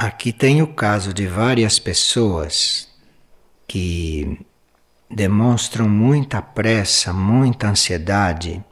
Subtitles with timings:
[0.00, 2.88] Aqui tem o caso de várias pessoas
[3.66, 4.38] que
[5.10, 8.64] demonstram muita pressa, muita ansiedade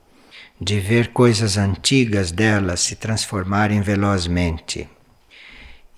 [0.60, 4.88] de ver coisas antigas delas se transformarem velozmente.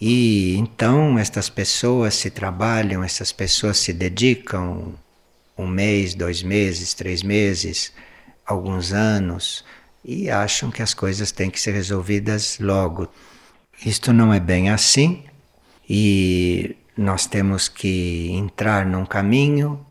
[0.01, 4.95] E então estas pessoas se trabalham, essas pessoas se dedicam
[5.59, 7.93] um mês, dois meses, três meses,
[8.47, 9.63] alguns anos
[10.03, 13.11] e acham que as coisas têm que ser resolvidas logo.
[13.85, 15.23] Isto não é bem assim
[15.89, 19.87] e nós temos que entrar num caminho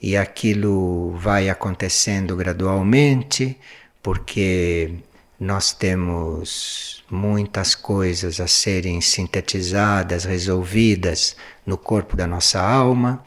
[0.00, 3.58] e aquilo vai acontecendo gradualmente,
[4.00, 4.94] porque
[5.38, 13.24] nós temos muitas coisas a serem sintetizadas, resolvidas no corpo da nossa alma,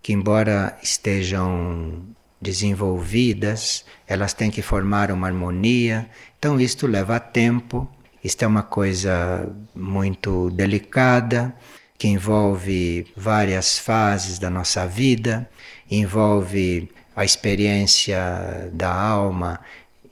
[0.00, 2.04] que, embora estejam
[2.40, 6.08] desenvolvidas, elas têm que formar uma harmonia.
[6.38, 7.88] Então, isto leva tempo,
[8.22, 11.54] isto é uma coisa muito delicada,
[11.98, 15.48] que envolve várias fases da nossa vida,
[15.90, 19.60] envolve a experiência da alma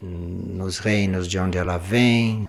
[0.00, 2.48] nos reinos de onde ela vem,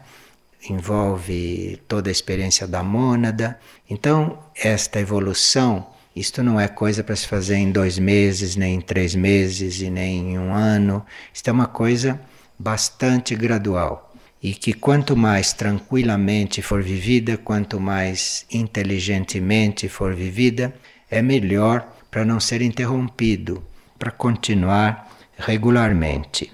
[0.70, 3.60] envolve toda a experiência da mônada.
[3.90, 8.82] Então, esta evolução isto não é coisa para se fazer em dois meses, nem em
[8.82, 11.06] três meses e nem em um ano.
[11.34, 12.20] Isto é uma coisa
[12.58, 14.09] bastante gradual
[14.42, 20.74] e que quanto mais tranquilamente for vivida, quanto mais inteligentemente for vivida,
[21.10, 23.64] é melhor para não ser interrompido,
[23.98, 26.52] para continuar regularmente.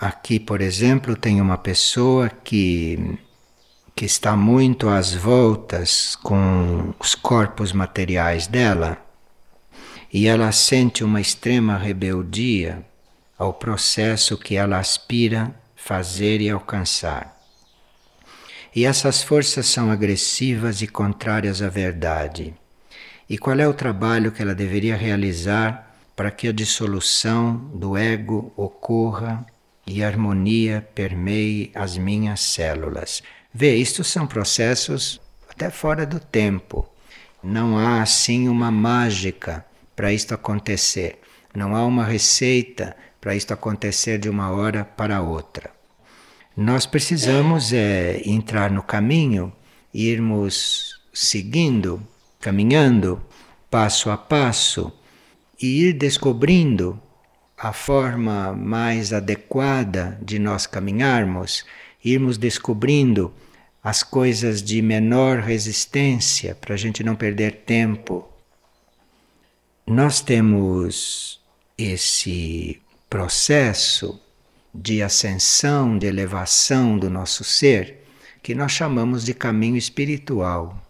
[0.00, 3.18] Aqui, por exemplo, tem uma pessoa que
[3.94, 8.96] que está muito às voltas com os corpos materiais dela
[10.12, 12.84] e ela sente uma extrema rebeldia
[13.38, 17.36] ao processo que ela aspira fazer e alcançar.
[18.74, 22.54] E essas forças são agressivas e contrárias à verdade.
[23.28, 28.52] E qual é o trabalho que ela deveria realizar para que a dissolução do ego
[28.56, 29.44] ocorra
[29.84, 33.20] e a harmonia permeie as minhas células?
[33.52, 35.20] Vê, isto são processos
[35.50, 36.88] até fora do tempo.
[37.42, 41.18] Não há assim uma mágica para isto acontecer.
[41.52, 45.81] Não há uma receita para isto acontecer de uma hora para outra.
[46.56, 49.52] Nós precisamos é, entrar no caminho,
[49.92, 52.02] irmos seguindo,
[52.40, 53.22] caminhando
[53.70, 54.92] passo a passo
[55.60, 57.00] e ir descobrindo
[57.56, 61.64] a forma mais adequada de nós caminharmos
[62.04, 63.32] irmos descobrindo
[63.82, 68.28] as coisas de menor resistência para a gente não perder tempo.
[69.86, 71.40] Nós temos
[71.76, 72.80] esse
[73.10, 74.20] processo
[74.74, 78.04] de ascensão, de elevação do nosso ser,
[78.42, 80.80] que nós chamamos de caminho espiritual.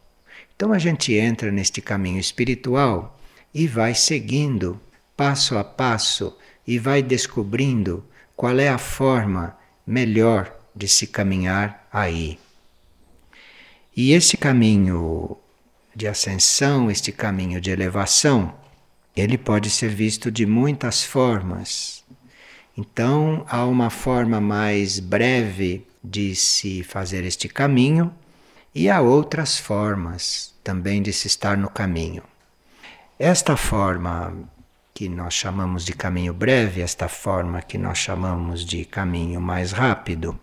[0.55, 3.19] Então a gente entra neste caminho espiritual
[3.53, 4.81] e vai seguindo
[5.17, 8.05] passo a passo e vai descobrindo
[8.37, 9.57] qual é a forma
[9.87, 12.39] melhor de se caminhar aí.
[13.95, 15.37] E esse caminho
[15.95, 18.55] de ascensão, este caminho de elevação,
[19.15, 22.02] ele pode ser visto de muitas formas.
[22.77, 28.13] Então, há uma forma mais breve de se fazer este caminho
[28.75, 32.23] e há outras formas também de se estar no caminho.
[33.19, 34.35] Esta forma
[34.95, 40.39] que nós chamamos de caminho breve, esta forma que nós chamamos de caminho mais rápido,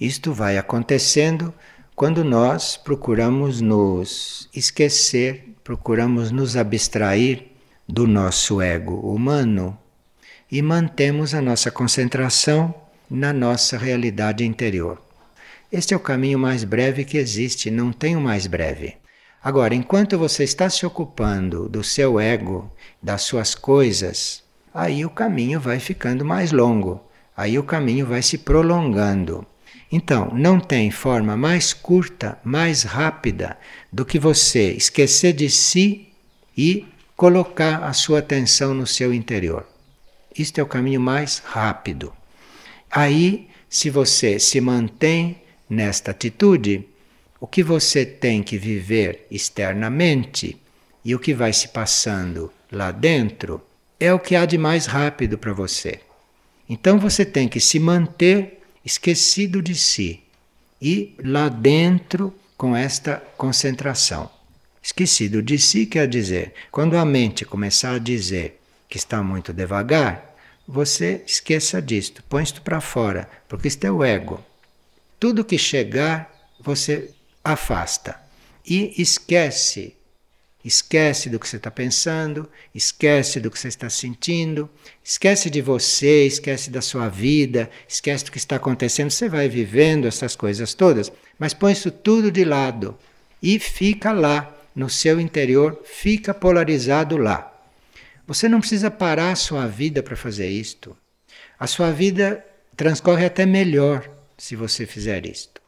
[0.00, 1.52] isto vai acontecendo
[1.94, 7.48] quando nós procuramos nos esquecer, procuramos nos abstrair
[7.86, 9.76] do nosso ego humano
[10.50, 12.74] e mantemos a nossa concentração
[13.10, 15.00] na nossa realidade interior.
[15.70, 18.96] Este é o caminho mais breve que existe, não tem o mais breve.
[19.42, 22.70] Agora, enquanto você está se ocupando do seu ego,
[23.02, 24.42] das suas coisas,
[24.74, 27.00] aí o caminho vai ficando mais longo,
[27.36, 29.46] aí o caminho vai se prolongando.
[29.92, 33.56] Então, não tem forma mais curta, mais rápida
[33.92, 36.08] do que você esquecer de si
[36.56, 36.86] e
[37.16, 39.66] colocar a sua atenção no seu interior.
[40.40, 42.14] Isto é o caminho mais rápido.
[42.90, 46.88] Aí, se você se mantém nesta atitude,
[47.38, 50.56] o que você tem que viver externamente
[51.04, 53.60] e o que vai se passando lá dentro
[53.98, 56.00] é o que há de mais rápido para você.
[56.66, 60.20] Então você tem que se manter esquecido de si
[60.80, 64.30] e lá dentro com esta concentração.
[64.82, 68.58] Esquecido de si quer dizer, quando a mente começar a dizer
[68.88, 70.29] que está muito devagar,
[70.70, 74.44] você esqueça disto, põe isto para fora, porque isto é o ego.
[75.18, 77.10] Tudo que chegar, você
[77.42, 78.16] afasta
[78.64, 79.96] e esquece.
[80.64, 84.70] Esquece do que você está pensando, esquece do que você está sentindo,
[85.02, 89.10] esquece de você, esquece da sua vida, esquece do que está acontecendo.
[89.10, 92.96] Você vai vivendo essas coisas todas, mas põe isso tudo de lado
[93.42, 97.49] e fica lá, no seu interior, fica polarizado lá.
[98.30, 100.96] Você não precisa parar a sua vida para fazer isto.
[101.58, 102.46] A sua vida
[102.76, 105.60] transcorre até melhor se você fizer isto.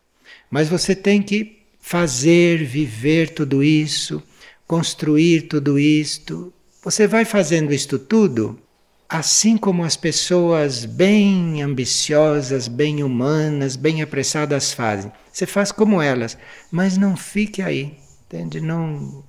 [0.48, 4.22] Mas você tem que fazer, viver tudo isso,
[4.64, 6.54] construir tudo isto.
[6.84, 8.56] Você vai fazendo isto tudo
[9.08, 15.10] assim como as pessoas bem ambiciosas, bem humanas, bem apressadas fazem.
[15.32, 16.38] Você faz como elas,
[16.70, 18.60] mas não fique aí, entende?
[18.60, 19.24] Não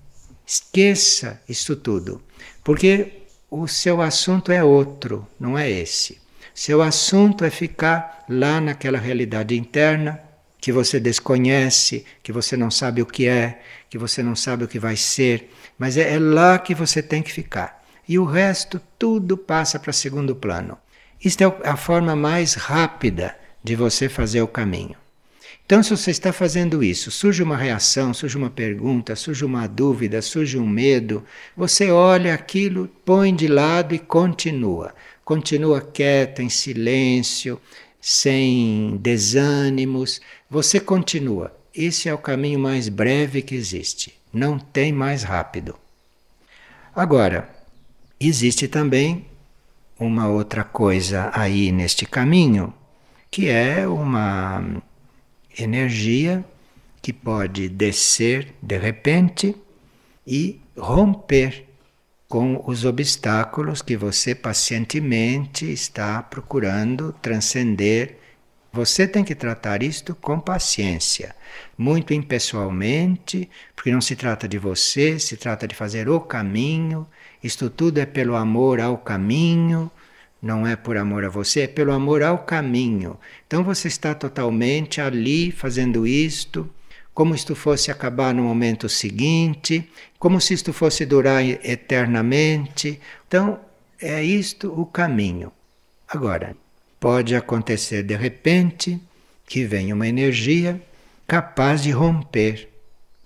[0.46, 2.22] esqueça isso tudo,
[2.64, 3.23] porque
[3.56, 6.20] o seu assunto é outro, não é esse.
[6.56, 10.20] Seu assunto é ficar lá naquela realidade interna
[10.60, 13.62] que você desconhece, que você não sabe o que é,
[13.92, 17.22] que você não sabe o que vai ser, mas é, é lá que você tem
[17.22, 17.84] que ficar.
[18.10, 20.76] E o resto, tudo passa para segundo plano.
[21.24, 24.96] Isto é a forma mais rápida de você fazer o caminho.
[25.66, 30.22] Então, se você está fazendo isso, surge uma reação, surge uma pergunta, surge uma dúvida,
[30.22, 31.24] surge um medo,
[31.56, 34.94] você olha aquilo, põe de lado e continua.
[35.24, 37.62] Continua quieta, em silêncio,
[38.02, 40.20] sem desânimos,
[40.50, 41.56] você continua.
[41.74, 44.14] Esse é o caminho mais breve que existe.
[44.34, 45.76] Não tem mais rápido.
[46.94, 47.50] Agora,
[48.20, 49.26] existe também
[49.98, 52.74] uma outra coisa aí neste caminho,
[53.32, 54.84] que é uma
[55.58, 56.44] energia
[57.02, 59.56] que pode descer de repente
[60.26, 61.66] e romper
[62.30, 68.18] com os obstáculos que você pacientemente está procurando transcender.
[68.72, 71.36] Você tem que tratar isto com paciência,
[71.78, 77.06] muito impessoalmente, porque não se trata de você, se trata de fazer o caminho.
[77.44, 79.92] Isto tudo é pelo amor ao caminho,
[80.44, 83.18] não é por amor a você, é pelo amor ao caminho.
[83.48, 86.70] Então você está totalmente ali fazendo isto
[87.14, 89.88] como isto fosse acabar no momento seguinte,
[90.18, 93.00] como se isto fosse durar eternamente.
[93.28, 93.60] Então,
[94.02, 95.52] é isto o caminho.
[96.08, 96.56] Agora,
[97.00, 99.00] pode acontecer de repente
[99.46, 100.82] que venha uma energia
[101.28, 102.68] capaz de romper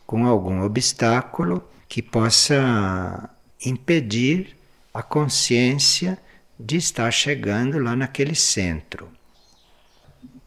[0.06, 3.30] com algum obstáculo que possa
[3.66, 4.56] impedir
[4.94, 6.18] a consciência
[6.59, 9.09] de estar chegando lá naquele centro.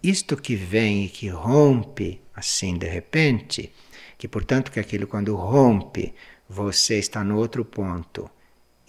[0.02, 3.72] Isto que vem e que rompe assim de repente,
[4.16, 6.14] que portanto que aquilo quando rompe,
[6.48, 8.30] você está no outro ponto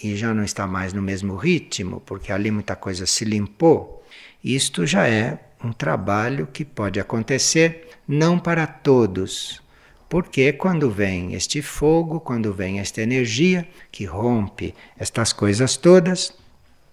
[0.01, 4.03] e já não está mais no mesmo ritmo, porque ali muita coisa se limpou,
[4.44, 9.62] isto já é um trabalho que pode acontecer não para todos.
[10.09, 16.33] Porque quando vem este fogo, quando vem esta energia que rompe estas coisas todas,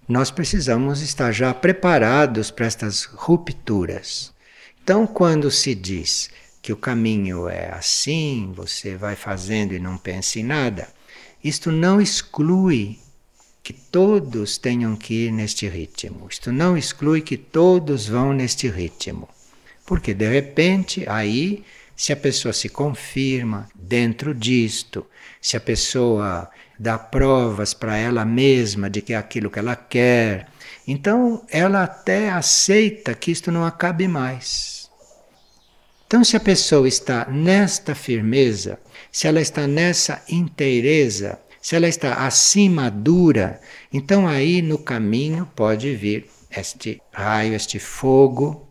[0.09, 4.33] nós precisamos estar já preparados para estas rupturas.
[4.83, 6.31] Então, quando se diz
[6.63, 10.89] que o caminho é assim, você vai fazendo e não pensa em nada,
[11.45, 12.99] isto não exclui
[13.63, 16.27] que todos tenham que ir neste ritmo.
[16.31, 19.29] Isto não exclui que todos vão neste ritmo.
[19.85, 21.63] Porque de repente, aí,
[21.95, 25.05] se a pessoa se confirma dentro disto,
[25.41, 30.49] se a pessoa dá provas para ela mesma de que é aquilo que ela quer,
[30.87, 34.79] então ela até aceita que isto não acabe mais.
[36.07, 38.79] Então, se a pessoa está nesta firmeza,
[39.13, 43.61] se ela está nessa inteireza, se ela está acima dura,
[43.93, 48.67] então aí no caminho pode vir este raio, este fogo,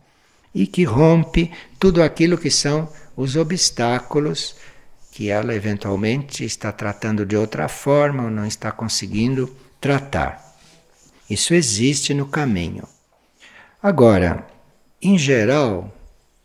[0.52, 4.56] e que rompe tudo aquilo que são os obstáculos
[5.18, 10.56] que ela eventualmente está tratando de outra forma ou não está conseguindo tratar.
[11.28, 12.84] Isso existe no caminho.
[13.82, 14.46] Agora,
[15.02, 15.92] em geral,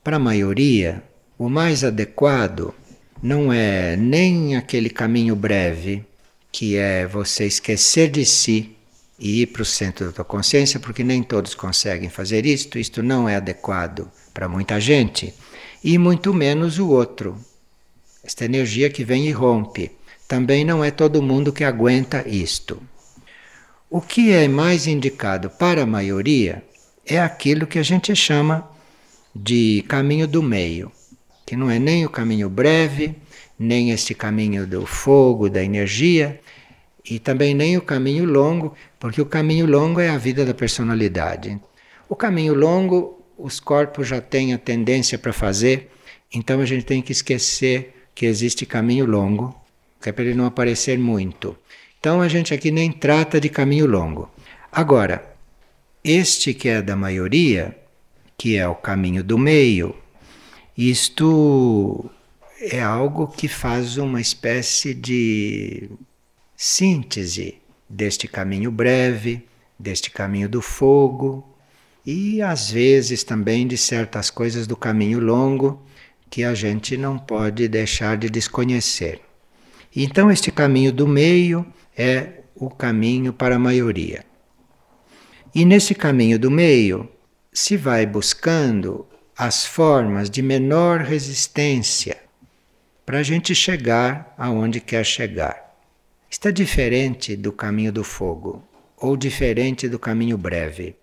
[0.03, 1.03] para a maioria,
[1.37, 2.73] o mais adequado
[3.21, 6.03] não é nem aquele caminho breve,
[6.51, 8.75] que é você esquecer de si
[9.19, 13.03] e ir para o centro da tua consciência, porque nem todos conseguem fazer isto, isto
[13.03, 15.31] não é adequado para muita gente,
[15.83, 17.39] e muito menos o outro.
[18.23, 19.91] Esta energia que vem e rompe.
[20.27, 22.81] Também não é todo mundo que aguenta isto.
[23.89, 26.63] O que é mais indicado para a maioria
[27.05, 28.67] é aquilo que a gente chama
[29.35, 30.91] de caminho do meio,
[31.45, 33.15] que não é nem o caminho breve,
[33.59, 36.39] nem este caminho do fogo, da energia,
[37.03, 41.59] e também nem o caminho longo, porque o caminho longo é a vida da personalidade.
[42.07, 45.89] O caminho longo, os corpos já têm a tendência para fazer
[46.33, 49.55] Então a gente tem que esquecer que existe caminho longo,
[50.01, 51.55] que é para ele não aparecer muito.
[51.99, 54.29] Então a gente aqui nem trata de caminho longo.
[54.71, 55.35] Agora,
[56.03, 57.77] este que é da maioria,
[58.37, 59.95] que é o caminho do meio,
[60.77, 62.09] isto
[62.59, 65.89] é algo que faz uma espécie de
[66.55, 67.55] síntese
[67.89, 69.45] deste caminho breve,
[69.77, 71.47] deste caminho do fogo
[72.05, 75.81] e às vezes também de certas coisas do caminho longo
[76.33, 79.21] que a gente não pode deixar de desconhecer.
[79.95, 81.63] Então, este caminho do meio
[81.95, 84.25] é o caminho para a maioria.
[85.53, 87.07] E nesse caminho do meio
[87.53, 89.05] se vai buscando
[89.37, 92.17] as formas de menor resistência
[93.05, 95.77] para a gente chegar aonde quer chegar.
[96.31, 100.95] Está diferente do caminho do fogo ou diferente do caminho breve.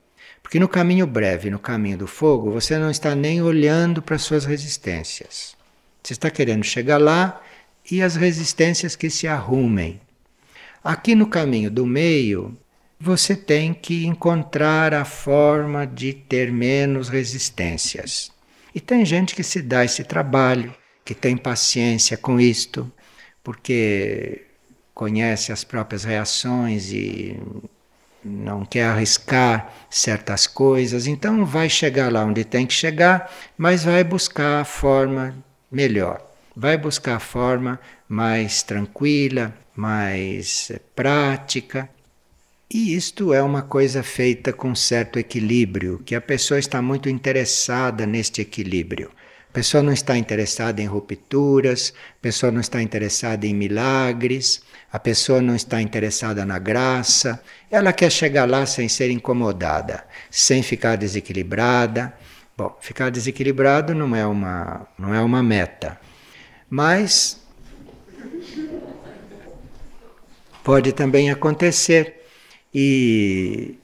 [0.50, 4.44] Porque no caminho breve, no caminho do fogo, você não está nem olhando para suas
[4.44, 5.56] resistências.
[6.02, 7.40] Você está querendo chegar lá
[7.88, 10.00] e as resistências que se arrumem.
[10.82, 12.58] Aqui no caminho do meio,
[12.98, 18.32] você tem que encontrar a forma de ter menos resistências.
[18.74, 22.92] E tem gente que se dá esse trabalho, que tem paciência com isto,
[23.44, 24.46] porque
[24.92, 27.38] conhece as próprias reações e
[28.24, 34.04] não quer arriscar certas coisas, então vai chegar lá onde tem que chegar, mas vai
[34.04, 35.34] buscar a forma
[35.70, 36.20] melhor,
[36.54, 41.88] vai buscar a forma mais tranquila, mais prática,
[42.72, 48.06] e isto é uma coisa feita com certo equilíbrio, que a pessoa está muito interessada
[48.06, 49.10] neste equilíbrio.
[49.50, 54.98] A pessoa não está interessada em rupturas, a pessoa não está interessada em milagres, a
[55.00, 60.94] pessoa não está interessada na graça, ela quer chegar lá sem ser incomodada, sem ficar
[60.94, 62.14] desequilibrada.
[62.56, 65.98] Bom, ficar desequilibrado não é uma, não é uma meta,
[66.68, 67.40] mas
[70.62, 72.22] pode também acontecer
[72.72, 73.74] e,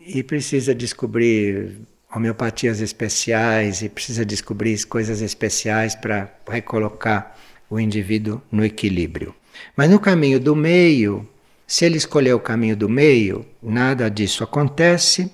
[0.00, 1.76] e precisa descobrir
[2.14, 7.36] homeopatias especiais e precisa descobrir coisas especiais para recolocar
[7.68, 9.34] o indivíduo no equilíbrio.
[9.76, 11.28] Mas no caminho do meio,
[11.66, 15.30] se ele escolher o caminho do meio, nada disso acontece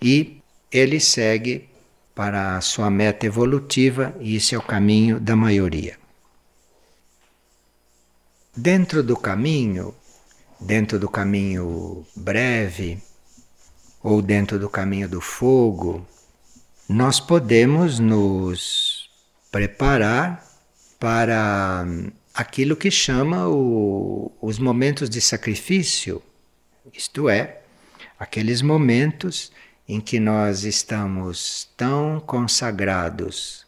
[0.00, 0.38] e
[0.70, 1.68] ele segue
[2.14, 5.98] para a sua meta evolutiva e esse é o caminho da maioria.
[8.56, 9.94] Dentro do caminho,
[10.60, 12.98] dentro do caminho breve
[14.02, 16.06] ou dentro do caminho do fogo,
[16.92, 19.10] nós podemos nos
[19.50, 20.44] preparar
[20.98, 21.84] para
[22.34, 26.22] aquilo que chama o, os momentos de sacrifício,
[26.92, 27.62] isto é,
[28.18, 29.50] aqueles momentos
[29.88, 33.66] em que nós estamos tão consagrados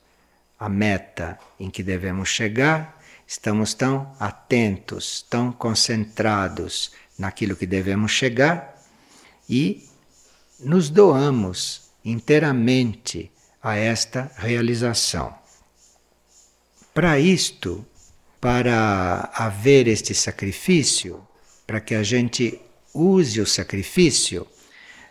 [0.58, 2.94] à meta em que devemos chegar
[3.26, 8.80] Estamos tão atentos, tão concentrados naquilo que devemos chegar
[9.48, 9.88] e
[10.60, 13.30] nos doamos inteiramente
[13.62, 15.34] a esta realização.
[16.92, 17.84] Para isto,
[18.40, 21.26] para haver este sacrifício,
[21.66, 22.60] para que a gente
[22.92, 24.46] use o sacrifício,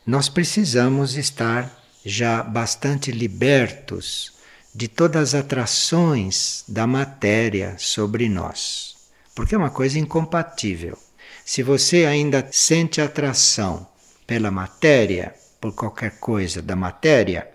[0.06, 4.34] nós precisamos estar já bastante libertos
[4.76, 8.96] de todas as atrações da matéria sobre nós.
[9.36, 10.98] Porque é uma coisa incompatível.
[11.46, 13.88] Se você ainda sente atração
[14.26, 17.48] pela matéria, por qualquer coisa da matéria,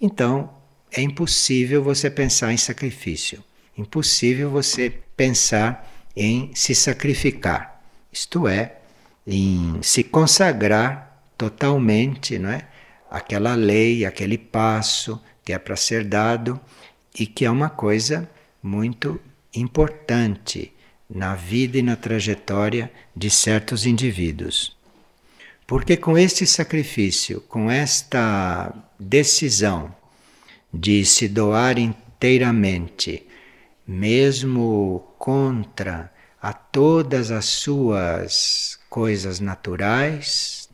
[0.00, 0.54] então
[0.88, 3.42] é impossível você pensar em sacrifício.
[3.76, 7.82] Impossível você pensar em se sacrificar.
[8.12, 8.76] Isto é,
[9.26, 12.68] em se consagrar totalmente, não é?
[13.10, 16.60] Aquela lei, aquele passo, que é para ser dado
[17.18, 18.30] e que é uma coisa
[18.62, 19.20] muito
[19.52, 20.72] importante
[21.10, 24.75] na vida e na trajetória de certos indivíduos.
[25.66, 29.94] Porque com este sacrifício, com esta decisão
[30.72, 33.26] de se doar inteiramente,
[33.86, 40.68] mesmo contra a todas as suas coisas naturais,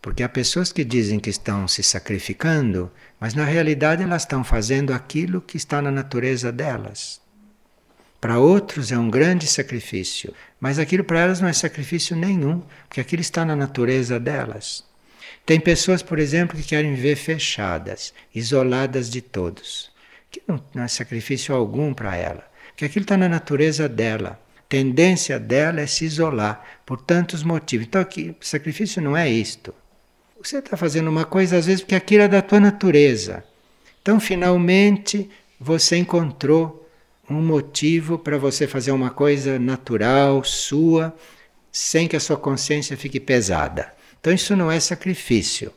[0.00, 4.92] porque há pessoas que dizem que estão se sacrificando, mas na realidade elas estão fazendo
[4.92, 7.21] aquilo que está na natureza delas.
[8.22, 13.00] Para outros é um grande sacrifício, mas aquilo para elas não é sacrifício nenhum, porque
[13.00, 14.84] aquilo está na natureza delas.
[15.44, 19.90] Tem pessoas, por exemplo, que querem viver fechadas, isoladas de todos,
[20.30, 24.40] que não, não é sacrifício algum para ela, porque aquilo está na natureza dela.
[24.68, 27.88] Tendência dela é se isolar por tantos motivos.
[27.88, 29.74] Então, aqui, sacrifício não é isto.
[30.40, 33.42] Você está fazendo uma coisa às vezes porque aquilo é da tua natureza.
[34.00, 36.81] Então, finalmente, você encontrou
[37.32, 41.14] um motivo para você fazer uma coisa natural, sua,
[41.70, 43.92] sem que a sua consciência fique pesada.
[44.20, 45.72] Então isso não é sacrifício.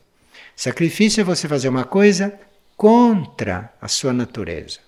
[0.55, 2.33] Sacrifício é você fazer uma coisa
[2.77, 4.79] contra a sua natureza.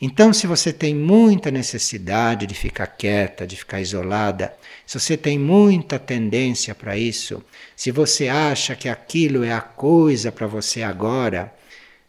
[0.00, 4.54] Então, se você tem muita necessidade de ficar quieta, de ficar isolada,
[4.86, 7.42] se você tem muita tendência para isso,
[7.74, 11.52] se você acha que aquilo é a coisa para você agora,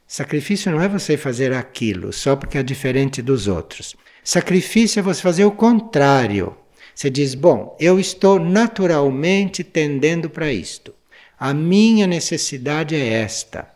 [0.10, 3.96] sacrifício não é você fazer aquilo só porque é diferente dos outros.
[4.24, 6.58] Sacrifício é você fazer o contrário.
[6.94, 10.94] Você diz: Bom, eu estou naturalmente tendendo para isto.
[11.39, 13.72] A minha necessidade é esta.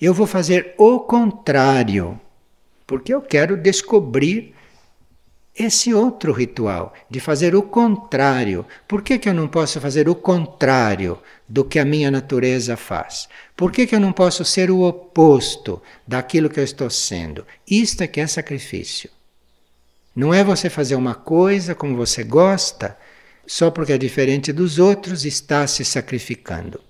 [0.00, 2.20] Eu vou fazer o contrário
[2.86, 4.53] porque eu quero descobrir
[5.56, 8.66] esse outro ritual, de fazer o contrário.
[8.88, 11.18] Por que, que eu não posso fazer o contrário
[11.48, 13.28] do que a minha natureza faz?
[13.56, 17.46] Por que, que eu não posso ser o oposto daquilo que eu estou sendo?
[17.70, 19.08] Isto é que é sacrifício.
[20.14, 22.96] Não é você fazer uma coisa como você gosta,
[23.46, 26.80] só porque é diferente dos outros, está se sacrificando.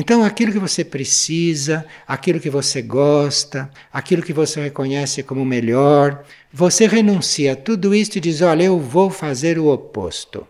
[0.00, 6.24] Então, aquilo que você precisa, aquilo que você gosta, aquilo que você reconhece como melhor,
[6.52, 10.46] você renuncia a tudo isso e diz: Olha, eu vou fazer o oposto.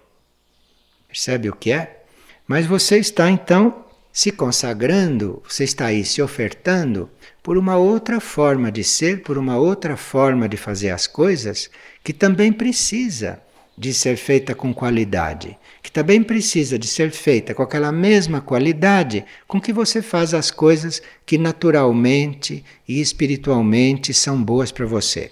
[1.09, 2.03] Percebe o que é?
[2.47, 7.09] Mas você está então se consagrando, você está aí se ofertando
[7.43, 11.71] por uma outra forma de ser, por uma outra forma de fazer as coisas
[12.05, 13.41] que também precisa
[13.79, 19.25] de ser feita com qualidade, que também precisa de ser feita com aquela mesma qualidade
[19.47, 25.31] com que você faz as coisas que naturalmente e espiritualmente são boas para você.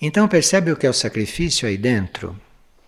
[0.00, 2.34] Então percebe o que é o sacrifício aí dentro?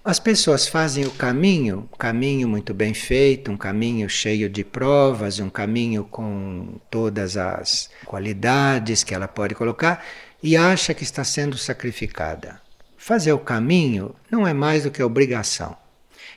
[0.03, 5.41] As pessoas fazem o caminho, um caminho muito bem feito, um caminho cheio de provas,
[5.41, 10.03] um caminho com todas as qualidades que ela pode colocar
[10.43, 12.66] e acha que está sendo sacrificada.
[13.07, 15.77] Fazer o caminho não é mais do que obrigação.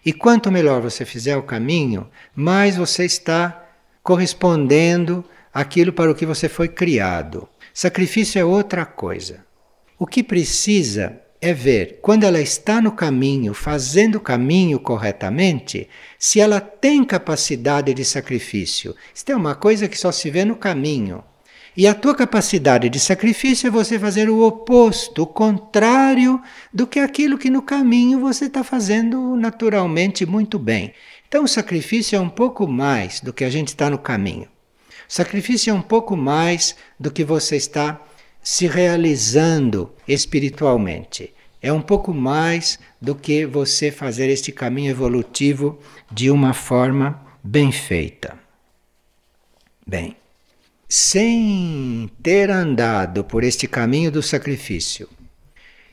[0.05, 3.67] E quanto melhor você fizer o caminho, mais você está
[4.03, 7.49] correspondendo àquilo para o que você foi criado.
[7.73, 9.43] Sacrifício é outra coisa.
[9.97, 16.39] O que precisa é ver, quando ela está no caminho, fazendo o caminho corretamente, se
[16.39, 18.95] ela tem capacidade de sacrifício.
[19.11, 21.23] Isso é uma coisa que só se vê no caminho.
[21.79, 26.41] E a tua capacidade de sacrifício é você fazer o oposto, o contrário
[26.73, 30.93] do que aquilo que no caminho você está fazendo naturalmente muito bem.
[31.25, 34.43] Então, o sacrifício é um pouco mais do que a gente está no caminho.
[34.43, 34.49] O
[35.07, 38.05] sacrifício é um pouco mais do que você está
[38.43, 41.33] se realizando espiritualmente.
[41.61, 45.79] É um pouco mais do que você fazer este caminho evolutivo
[46.11, 48.37] de uma forma bem feita.
[49.87, 50.18] Bem
[50.91, 55.07] sem ter andado por este caminho do sacrifício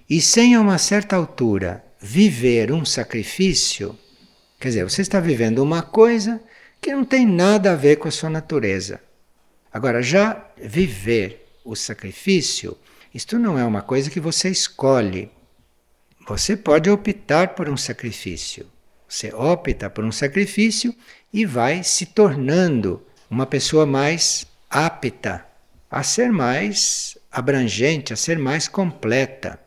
[0.08, 3.98] e sem a uma certa altura viver um sacrifício,
[4.58, 6.40] quer dizer, você está vivendo uma coisa
[6.80, 9.00] que não tem nada a ver com a sua natureza.
[9.70, 12.74] Agora, já viver o sacrifício,
[13.12, 15.30] isto não é uma coisa que você escolhe.
[16.26, 18.66] Você pode optar por um sacrifício.
[19.06, 20.94] Você opta por um sacrifício
[21.30, 25.46] e vai se tornando uma pessoa mais apta
[25.90, 29.58] a ser mais abrangente, a ser mais completa.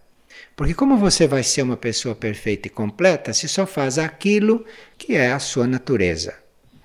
[0.55, 4.65] Porque, como você vai ser uma pessoa perfeita e completa se só faz aquilo
[4.97, 6.35] que é a sua natureza,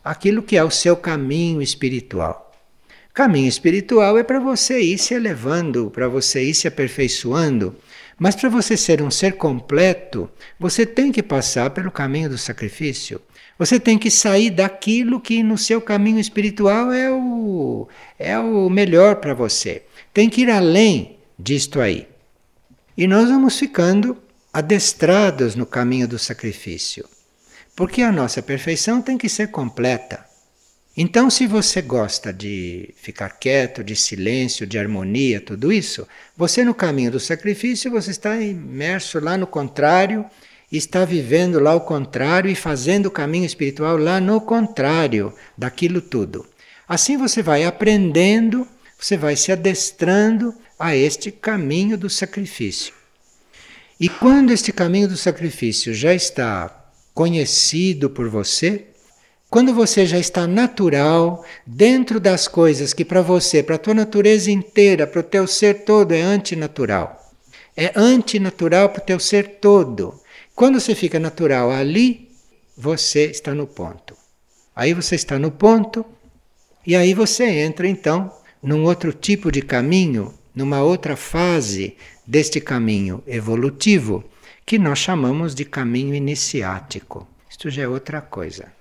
[0.03, 2.53] aquilo que é o seu caminho espiritual?
[3.13, 7.77] Caminho espiritual é para você ir se elevando, para você ir se aperfeiçoando.
[8.19, 13.21] Mas para você ser um ser completo, você tem que passar pelo caminho do sacrifício.
[13.59, 17.89] Você tem que sair daquilo que no seu caminho espiritual é o,
[18.19, 19.83] é o melhor para você.
[20.13, 22.09] Tem que ir além disto aí.
[22.97, 24.17] E nós vamos ficando
[24.53, 27.09] adestrados no caminho do sacrifício.
[27.77, 30.25] Porque a nossa perfeição tem que ser completa.
[30.97, 36.73] Então, se você gosta de ficar quieto, de silêncio, de harmonia, tudo isso, você no
[36.73, 40.25] caminho do sacrifício, você está imerso lá no contrário
[40.77, 46.47] está vivendo lá o contrário e fazendo o caminho espiritual lá no contrário daquilo tudo.
[46.89, 48.67] Assim você vai aprendendo,
[48.99, 52.93] você vai se adestrando a este caminho do sacrifício.
[53.99, 56.85] E quando este caminho do sacrifício já está
[57.15, 58.87] conhecido por você,
[59.49, 64.51] quando você já está natural dentro das coisas que para você, para a tua natureza
[64.51, 67.33] inteira, para o teu ser todo é antinatural.
[67.77, 70.21] É antinatural para o teu ser todo.
[70.55, 72.31] Quando você fica natural ali,
[72.77, 74.17] você está no ponto.
[74.75, 76.05] Aí você está no ponto
[76.87, 83.23] e aí você entra então num outro tipo de caminho numa outra fase deste caminho
[83.27, 84.23] evolutivo
[84.65, 87.27] que nós chamamos de caminho iniciático.
[87.51, 88.73] Isto já é outra coisa.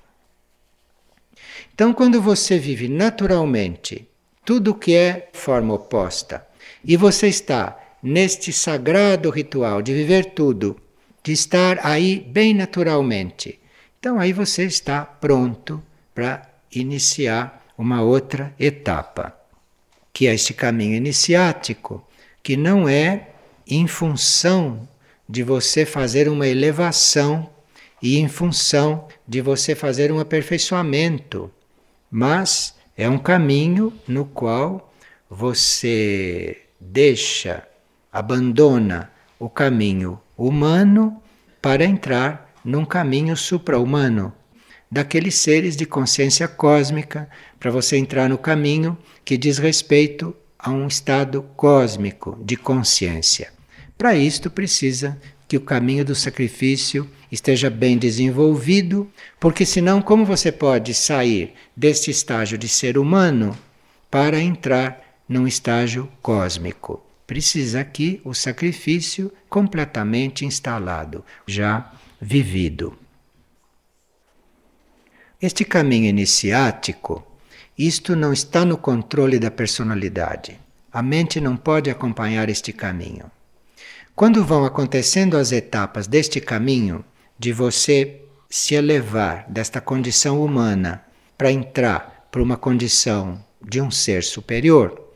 [1.74, 4.08] Então, quando você vive naturalmente
[4.46, 6.46] tudo que é forma oposta
[6.86, 10.80] e você está neste sagrado ritual de viver tudo,
[11.24, 13.60] de estar aí bem naturalmente,
[14.00, 15.82] então aí você está pronto
[16.14, 19.34] para iniciar uma outra etapa,
[20.12, 22.06] que é este caminho iniciático,
[22.44, 23.30] que não é
[23.66, 24.88] em função
[25.28, 27.50] de você fazer uma elevação
[28.02, 31.50] e em função de você fazer um aperfeiçoamento,
[32.12, 34.94] mas é um caminho no qual
[35.30, 37.66] você deixa,
[38.12, 39.10] abandona
[39.40, 41.22] o caminho humano
[41.62, 44.34] para entrar num caminho supra-humano,
[44.90, 50.88] daqueles seres de consciência cósmica, para você entrar no caminho que diz respeito a um
[50.88, 53.52] estado cósmico de consciência.
[53.98, 60.52] Para isto precisa que o caminho do sacrifício esteja bem desenvolvido, porque senão como você
[60.52, 63.58] pode sair deste estágio de ser humano
[64.10, 67.02] para entrar num estágio cósmico?
[67.26, 72.98] Precisa aqui o sacrifício completamente instalado, já vivido.
[75.42, 77.26] Este caminho iniciático,
[77.78, 80.60] isto não está no controle da personalidade.
[80.92, 83.32] A mente não pode acompanhar este caminho.
[84.16, 87.04] Quando vão acontecendo as etapas deste caminho,
[87.38, 91.04] de você se elevar desta condição humana
[91.38, 95.10] para entrar para uma condição de um ser superior,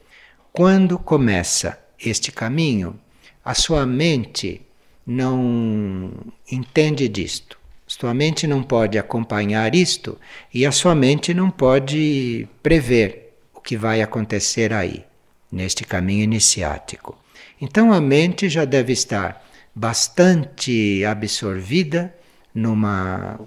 [0.52, 2.99] quando começa este caminho,
[3.43, 4.62] a sua mente
[5.05, 6.12] não
[6.51, 7.57] entende disto.
[7.88, 10.19] Sua mente não pode acompanhar isto
[10.53, 15.05] e a sua mente não pode prever o que vai acontecer aí,
[15.49, 17.17] neste caminho iniciático.
[17.62, 19.41] Então a mente já deve estar
[19.73, 22.13] bastante absorvida
[22.53, 23.39] numa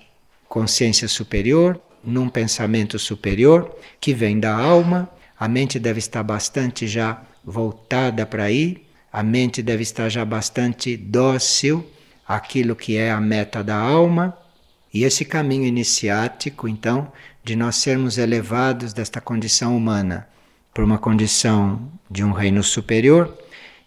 [0.48, 5.10] consciência superior, num pensamento superior que vem da alma.
[5.38, 10.96] A mente deve estar bastante já voltada para aí, a mente deve estar já bastante
[10.96, 11.84] dócil
[12.26, 14.36] àquilo que é a meta da alma.
[14.92, 20.28] E esse caminho iniciático, então, de nós sermos elevados desta condição humana
[20.72, 23.36] para uma condição de um reino superior,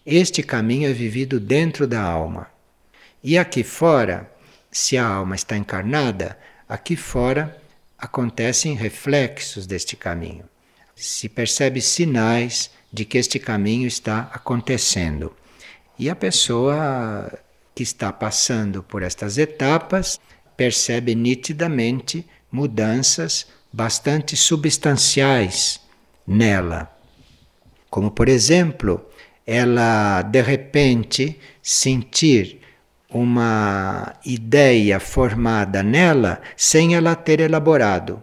[0.04, 2.46] este caminho é vivido dentro da alma.
[3.22, 4.30] E aqui fora,
[4.70, 6.38] se a alma está encarnada,
[6.68, 7.56] aqui fora
[7.98, 10.44] acontecem reflexos deste caminho.
[10.94, 15.34] Se percebe sinais de que este caminho está acontecendo.
[15.98, 17.30] E a pessoa
[17.74, 20.20] que está passando por estas etapas
[20.56, 25.80] percebe nitidamente mudanças bastante substanciais
[26.24, 26.88] nela.
[27.90, 29.04] Como, por exemplo,
[29.44, 32.60] ela de repente sentir
[33.10, 38.22] uma ideia formada nela sem ela ter elaborado,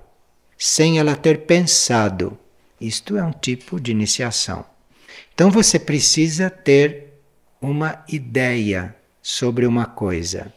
[0.58, 2.38] sem ela ter pensado.
[2.82, 4.66] Isto é um tipo de iniciação.
[5.36, 7.14] Então você precisa ter
[7.62, 10.52] uma ideia sobre uma coisa.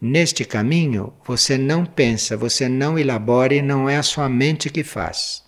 [0.00, 4.84] Neste caminho, você não pensa, você não elabora e não é a sua mente que
[4.84, 5.42] faz.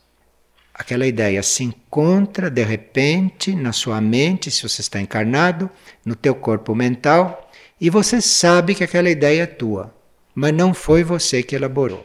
[0.75, 5.71] Aquela ideia se encontra de repente na sua mente, se você está encarnado,
[6.05, 7.49] no teu corpo mental,
[7.81, 9.95] e você sabe que aquela ideia é tua,
[10.35, 12.05] mas não foi você que elaborou.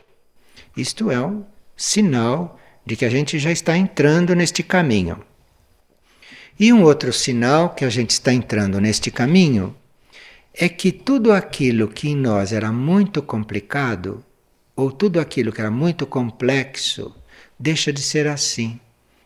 [0.78, 1.44] Isto é um
[1.76, 2.59] sinal
[2.90, 5.22] de que a gente já está entrando neste caminho.
[6.60, 9.76] E um outro sinal que a gente está entrando neste caminho
[10.52, 14.26] é que tudo aquilo que em nós era muito complicado,
[14.76, 17.16] ou tudo aquilo que era muito complexo,
[17.60, 18.80] deixa de ser assim.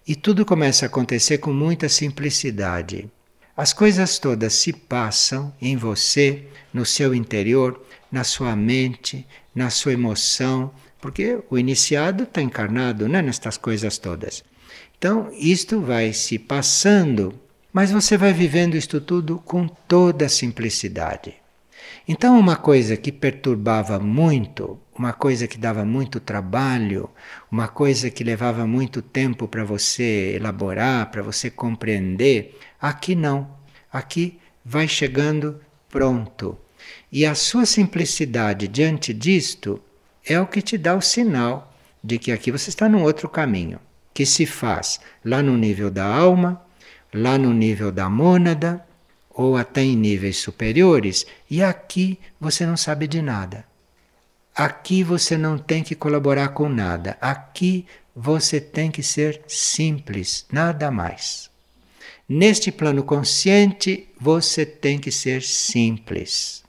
[0.06, 3.10] E tudo começa a acontecer com muita simplicidade.
[3.56, 9.94] As coisas todas se passam em você, no seu interior, na sua mente, na sua
[9.94, 14.44] emoção, porque o iniciado está encarnado né, nestas coisas todas.
[14.98, 17.34] Então, isto vai se passando,
[17.72, 21.36] mas você vai vivendo isto tudo com toda a simplicidade.
[22.08, 27.10] Então, uma coisa que perturbava muito, uma coisa que dava muito trabalho,
[27.52, 33.58] uma coisa que levava muito tempo para você elaborar, para você compreender, aqui não.
[33.92, 36.58] Aqui vai chegando pronto.
[37.16, 39.80] E a sua simplicidade diante disto
[40.26, 41.72] é o que te dá o sinal
[42.04, 43.80] de que aqui você está num outro caminho,
[44.12, 46.60] que se faz lá no nível da alma,
[47.14, 48.84] lá no nível da mônada,
[49.30, 53.64] ou até em níveis superiores, e aqui você não sabe de nada.
[54.56, 57.16] Aqui você não tem que colaborar com nada.
[57.22, 61.48] Aqui você tem que ser simples, nada mais.
[62.28, 66.63] Neste plano consciente, você tem que ser simples.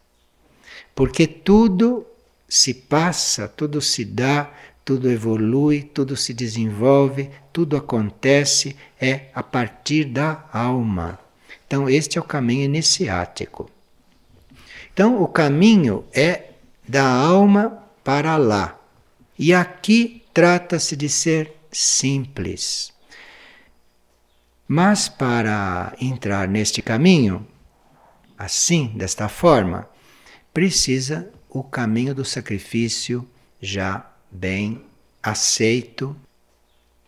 [0.94, 2.07] Porque tudo
[2.48, 4.50] se passa, tudo se dá,
[4.85, 11.18] tudo evolui, tudo se desenvolve, tudo acontece é a partir da alma.
[11.66, 13.70] Então, este é o caminho iniciático.
[14.92, 16.50] Então, o caminho é
[16.87, 18.78] da alma para lá.
[19.38, 22.92] E aqui trata-se de ser simples.
[24.68, 27.46] Mas para entrar neste caminho,
[28.38, 29.88] assim, desta forma,
[30.54, 33.28] precisa o caminho do sacrifício
[33.60, 34.82] já bem
[35.20, 36.16] aceito.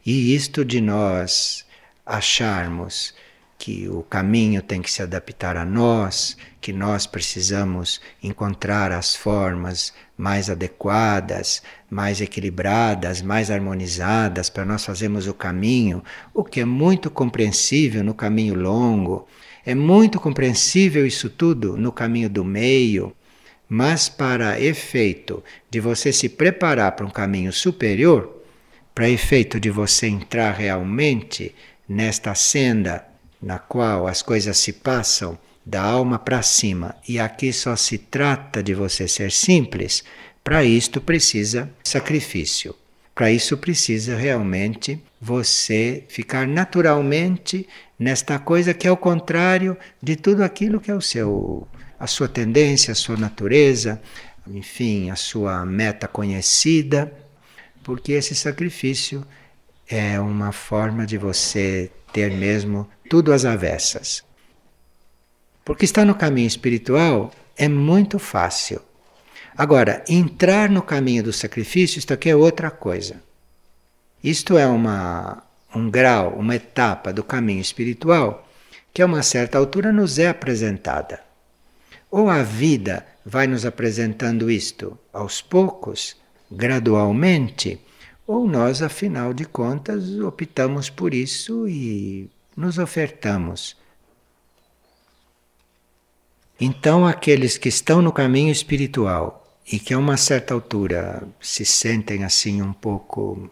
[0.04, 1.64] E isto de nós
[2.04, 3.14] acharmos
[3.56, 9.94] que o caminho tem que se adaptar a nós, que nós precisamos encontrar as formas
[10.16, 16.02] mais adequadas, mais equilibradas, mais harmonizadas para nós fazermos o caminho,
[16.34, 19.26] o que é muito compreensível no caminho longo,
[19.64, 23.15] é muito compreensível isso tudo no caminho do meio,
[23.68, 28.42] mas para efeito de você se preparar para um caminho superior,
[28.94, 31.54] para efeito de você entrar realmente
[31.88, 33.06] nesta senda
[33.42, 38.62] na qual as coisas se passam da alma para cima e aqui só se trata
[38.62, 40.04] de você ser simples,
[40.42, 42.74] para isto precisa sacrifício.
[43.14, 47.66] Para isso precisa realmente você ficar naturalmente
[47.98, 51.66] nesta coisa que é o contrário de tudo aquilo que é o seu
[51.98, 54.00] a sua tendência, a sua natureza,
[54.46, 57.12] enfim, a sua meta conhecida,
[57.82, 59.26] porque esse sacrifício
[59.88, 64.24] é uma forma de você ter mesmo tudo às avessas.
[65.64, 68.80] Porque estar no caminho espiritual é muito fácil.
[69.56, 73.22] Agora, entrar no caminho do sacrifício, isto aqui é outra coisa.
[74.22, 75.42] Isto é uma,
[75.74, 78.46] um grau, uma etapa do caminho espiritual
[78.92, 81.25] que a uma certa altura nos é apresentada.
[82.10, 86.16] Ou a vida vai nos apresentando isto aos poucos,
[86.50, 87.80] gradualmente,
[88.26, 93.76] ou nós, afinal de contas, optamos por isso e nos ofertamos.
[96.58, 102.24] Então, aqueles que estão no caminho espiritual e que a uma certa altura se sentem
[102.24, 103.50] assim um pouco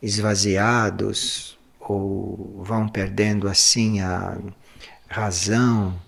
[0.00, 4.38] esvaziados ou vão perdendo assim a
[5.08, 6.00] razão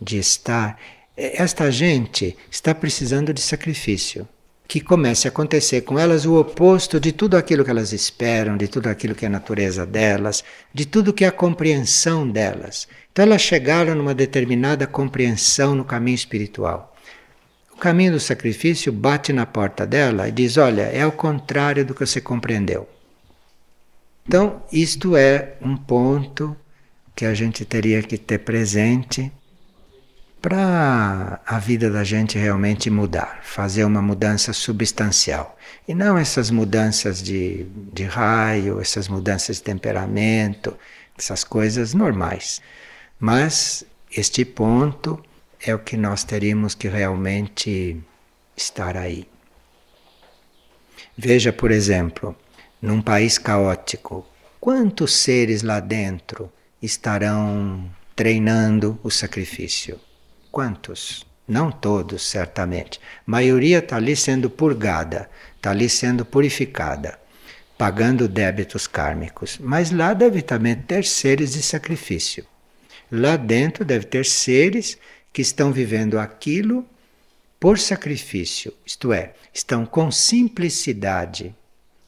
[0.00, 0.78] de estar,
[1.16, 4.26] esta gente está precisando de sacrifício
[4.66, 8.66] que comece a acontecer com elas o oposto de tudo aquilo que elas esperam, de
[8.66, 12.88] tudo aquilo que é a natureza delas, de tudo que é a compreensão delas.
[13.12, 16.96] Então elas chegaram numa determinada compreensão no caminho espiritual.
[17.74, 21.94] O caminho do sacrifício bate na porta dela e diz: Olha, é o contrário do
[21.94, 22.88] que você compreendeu.
[24.26, 26.56] Então, isto é um ponto
[27.14, 29.30] que a gente teria que ter presente
[30.42, 35.56] para a vida da gente realmente mudar, fazer uma mudança substancial.
[35.86, 40.76] E não essas mudanças de, de raio, essas mudanças de temperamento,
[41.16, 42.60] essas coisas normais.
[43.20, 45.24] Mas este ponto
[45.64, 48.02] é o que nós teríamos que realmente
[48.56, 49.28] estar aí.
[51.16, 52.36] Veja, por exemplo,
[52.80, 54.26] num país caótico,
[54.58, 56.52] quantos seres lá dentro
[56.82, 60.00] estarão treinando o sacrifício?
[60.52, 61.26] Quantos?
[61.48, 63.00] Não todos, certamente.
[63.26, 67.18] A maioria está ali sendo purgada, está ali sendo purificada,
[67.78, 69.56] pagando débitos kármicos.
[69.58, 72.44] Mas lá deve também ter seres de sacrifício.
[73.10, 74.98] Lá dentro deve ter seres
[75.32, 76.86] que estão vivendo aquilo
[77.58, 81.54] por sacrifício, isto é, estão com simplicidade,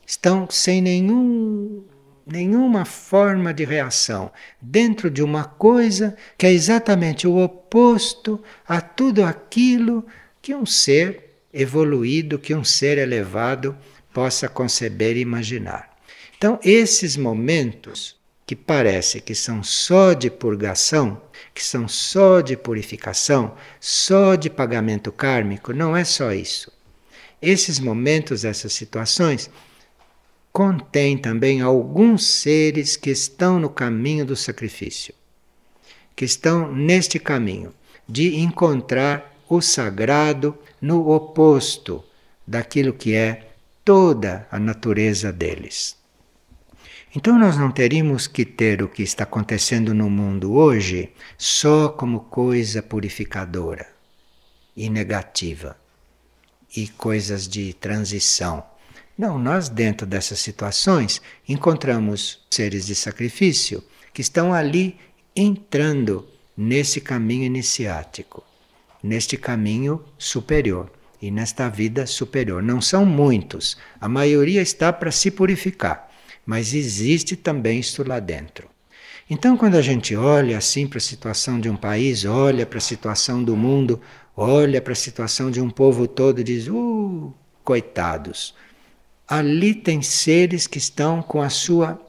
[0.06, 1.84] estão sem nenhum
[2.26, 9.24] nenhuma forma de reação dentro de uma coisa que é exatamente o oposto a tudo
[9.24, 10.06] aquilo
[10.40, 13.76] que um ser evoluído, que um ser elevado
[14.12, 15.90] possa conceber e imaginar.
[16.36, 21.20] Então, esses momentos que parece que são só de purgação,
[21.54, 26.70] que são só de purificação, só de pagamento kármico, não é só isso.
[27.40, 29.50] Esses momentos, essas situações,
[30.54, 35.12] contém também alguns seres que estão no caminho do sacrifício,
[36.14, 37.74] que estão neste caminho
[38.08, 42.04] de encontrar o sagrado no oposto
[42.46, 43.48] daquilo que é
[43.84, 45.96] toda a natureza deles.
[47.16, 52.20] Então nós não teríamos que ter o que está acontecendo no mundo hoje só como
[52.20, 53.88] coisa purificadora
[54.76, 55.76] e negativa
[56.76, 58.62] e coisas de transição
[59.16, 64.96] não, nós dentro dessas situações encontramos seres de sacrifício que estão ali
[65.36, 68.42] entrando nesse caminho iniciático,
[69.02, 70.90] neste caminho superior
[71.22, 72.62] e nesta vida superior.
[72.62, 76.10] Não são muitos, a maioria está para se purificar,
[76.44, 78.68] mas existe também isto lá dentro.
[79.30, 82.80] Então, quando a gente olha assim para a situação de um país, olha para a
[82.80, 84.00] situação do mundo,
[84.36, 88.54] olha para a situação de um povo todo e diz: uh, coitados.
[89.26, 92.00] Ali tem seres que estão com a sua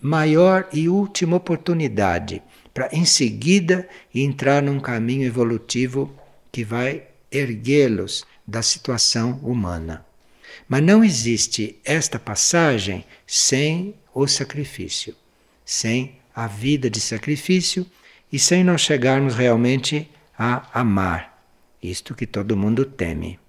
[0.00, 6.14] maior e última oportunidade para em seguida entrar num caminho evolutivo
[6.50, 10.04] que vai erguê-los da situação humana.
[10.68, 15.14] Mas não existe esta passagem sem o sacrifício,
[15.64, 17.86] sem a vida de sacrifício
[18.32, 21.42] e sem nós chegarmos realmente a amar,
[21.82, 23.41] isto que todo mundo teme.